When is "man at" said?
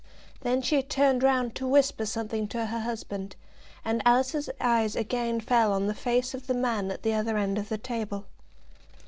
6.55-7.03